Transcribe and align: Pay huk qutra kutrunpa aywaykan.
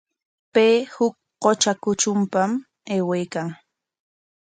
Pay 0.53 0.75
huk 0.95 1.15
qutra 1.41 1.73
kutrunpa 1.83 2.41
aywaykan. 2.93 3.47